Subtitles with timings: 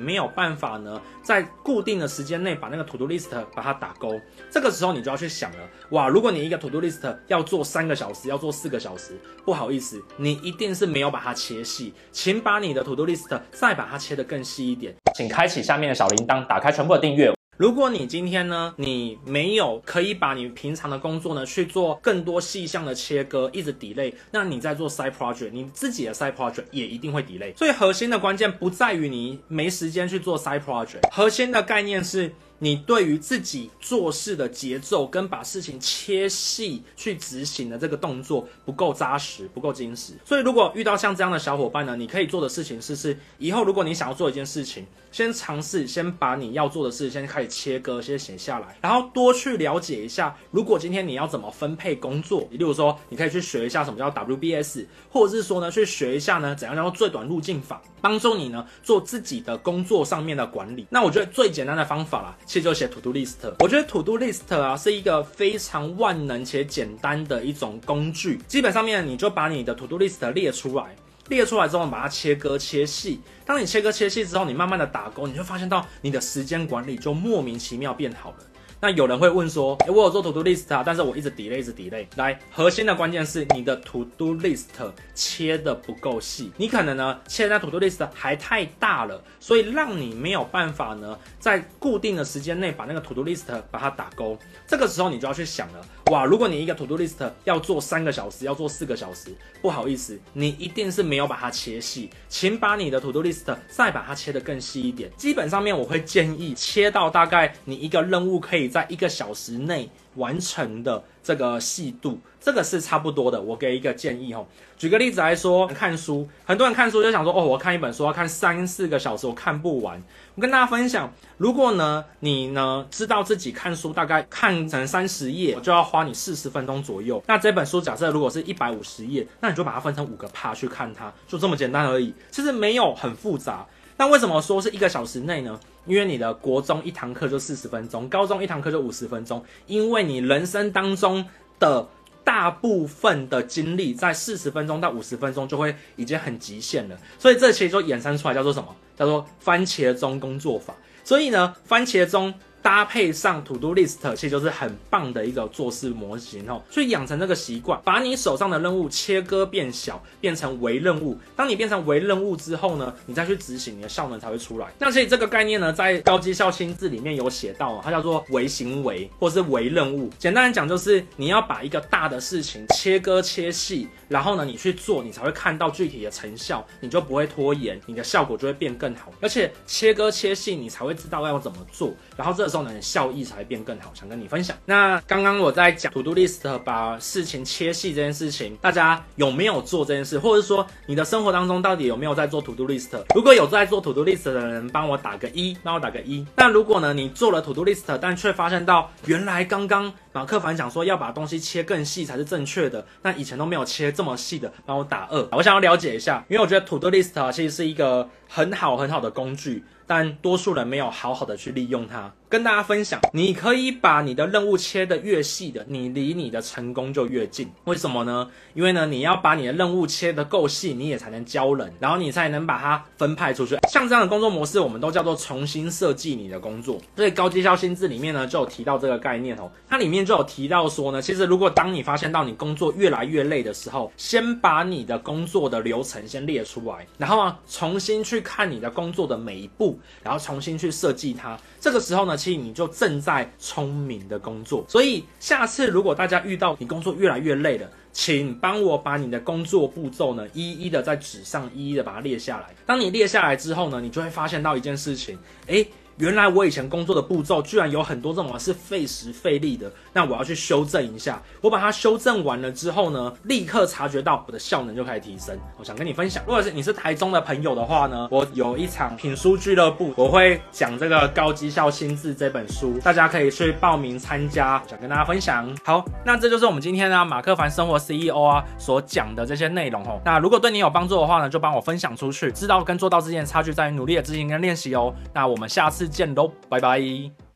[0.00, 4.18] 没有办法呢，在固定的时间内把那个 to do list 把它打勾，
[4.50, 5.58] 这个时候你就要去想了，
[5.90, 17.32] 哇，如果你一个 to do list 要做三个小时，要做四个小时，不好意思，你一定是没有把它切细，请把你的 to do list 再把它切得更细一点，请开启下面的小铃铛，打开全部的订阅。
[17.60, 27.54] 如果你今天呢，你没有可以把你平常的工作呢去做更多细项的切割，一直 delay，那你在做 side project，你自己的 side project 也一定会 delay。
[27.58, 32.32] 所以核心的关键不在于你没时间去做 side project，核心的概念是。
[32.62, 40.12] 你对于自己做事的节奏跟把事情切细去执行的这个动作不够扎实，不够精实。
[40.24, 50.36] 所以如果遇到像这样的小伙伴呢，你可以做的事情是：是以后如果你想要做一件事情，先尝试先把你要做的事先开始切割，先写下来，然后多去了解一下。
[50.50, 60.86] 如果今天你要怎么分配工作，例如说你可以去学一下什么叫 WBS，或者是说呢去学一下呢怎样叫做最短路径法，帮助你呢做自己的工作上面的管理。
[60.90, 62.36] 那我觉得最简单的方法啦。
[62.50, 68.40] 其实就写 To Do List，我觉得 To Do List 啊是一个非常万能且简单的一种工具。
[68.48, 70.96] 基本上面你就把你的 To Do List 列出来，
[71.28, 73.20] 列出来之后把它切割切细。
[73.46, 78.38] 当你切割切细之后，你慢慢的打勾，你就发现到你的时间管理就莫名其妙变好了。
[78.82, 82.06] 那有人会问说，诶，我有做 To Do List 啊，但是我一直 delay，一直 delay。
[82.16, 84.68] 来，核心的关键是你的 To Do List
[85.14, 94.38] 切的不够细，你可能呢切在 To Do List 还太大了，所以让你没有办法呢在固定的时间内把那个 To Do List 把它打勾。
[94.66, 105.10] 这个时候你就要去想了，哇，如果你一个 To Do List 要做三个小时，要做四个小时，不好意思，你一定是没有把它切细，请把你的 To Do List 再把它切得更细一点。
[105.16, 108.70] 基本上面我会建议切到大概你一个任务可以。
[108.70, 113.40] 在一个小时内完成的这个细度，这个是差不多的。
[113.40, 114.46] 我给一个建议哦。
[114.76, 120.02] 举个例子来说，看书，很多人看书就想说，哦，我看一本书要看三四个小时，我看不完。
[120.34, 127.22] 我跟大家分享，如果呢，你呢知道自己看书大概看成三十页，我就要花你四十分钟左右。
[127.26, 132.14] 那这本书假设如果是一百五十页，那你就把它分成五个 part 去看它，就这么简单而已。
[132.30, 133.66] 其实没有很复杂。
[134.00, 135.60] 那为什么说是一个小时内呢？
[135.84, 139.44] 因为你的国中一堂课就四十分钟，高中一堂课就五十分钟。
[139.66, 141.22] 因为你人生当中
[141.58, 141.86] 的
[142.24, 148.74] 大部分的精力在四十分钟到五十分钟就会已经很极限了，所以这其实就衍生出来叫做什么？
[148.96, 150.74] 叫做番茄钟工作法。
[151.04, 152.32] 所以呢，番茄钟。
[152.62, 156.62] 搭配上 To Do List，其实就是很棒的一个做事模型哦。
[156.70, 161.18] 所以养成这个习惯，把你手上的任务切割变小，变成微任务。
[161.34, 164.66] 当你变成微任务之后呢，你再去执行，你的效能才会出来。
[164.78, 170.10] 那所以这个概念呢，在高绩效心智里面有写到，它叫做微行为或是微任务。
[170.18, 179.10] 简单来讲，就是你要把一个大的事情切割切细，然后呢，你去做，你才会看到具体的成效，你就不会拖延，你的效果就会变更好。
[179.22, 182.49] 而且切割切细，你才会知道要怎么做，然后这。
[182.50, 183.92] 时候呢，效益才会变更好。
[183.94, 184.56] 想跟你分享。
[184.66, 190.18] 那刚刚我在讲 To Do List 把事情切细这件事情，大家有没有做这件事？
[190.18, 192.88] 或者说你的生活当中到底有没有在做 To Do List？
[193.14, 196.26] 如果有在做 To Do List 的人，帮我打个一，帮我打个一。
[196.36, 205.28] 那如果呢，你做了 To Do List，但却发现到原来刚刚马克凡讲说要把东西切更细才是正确的，那以前都没有切这么细的，帮我打二。
[205.32, 212.12] 我想要了解一下，因为我觉得 To Do List，其实是一个很好很好的工具，但多数人没有好好的去利用它。
[212.28, 217.50] 跟大家分享，你可以把你的任务切得越细的，你离你的成功就越近。
[217.64, 218.30] 为什么呢？
[218.54, 223.58] 因为呢，你要把你的任务切得够细，你也才能教人，然后你才能把它分派出去。
[223.68, 226.80] 像这样的工作模式，我们都叫做重新设计你的工作。
[226.94, 229.50] 所以高绩效心智里面呢，就有提到这个概念哦。
[229.68, 241.38] 它里面就有提到说呢，其实如果当你发现到你工作越来越累的时候，先把你的工作的流程先列出来，然后啊，重新去看你的工作的每一步，然后重新去设计它。
[241.60, 244.64] 这个时候呢，其实你就正在聪明的工作。
[244.68, 252.54] 所以下次如果大家遇到你工作越来越累了，请帮我把你的工作步骤呢，一一的在纸上一一的把它列下来。
[252.64, 255.66] 当你列下来之后呢，你就会发现到一件事情，诶。
[256.00, 261.20] 原来我以前工作的步骤居然有很多这种啊是费时费力的，那我要去修正一下。
[261.42, 265.38] 我把它修正完了之后呢，立刻察觉到我的效能就开始提升。
[265.58, 274.62] 我想跟你分享，如果是你是台中的朋友的话呢，我有一场品书俱乐部，我会讲这个高绩效心智这本书，大家可以去报名参加。
[274.66, 275.54] 想跟大家分享。
[275.62, 280.00] 好，那这就是我们今天呢马克凡生活 CEO 啊所讲的这些内容哦。
[280.02, 282.32] 那如果对你有帮助的话呢，就帮我分享出去。
[282.32, 284.94] 知道跟做到之间的差距在于努力的执行跟练习哦。
[285.12, 285.89] 那我们下次。
[285.90, 287.29] 见喽，拜拜。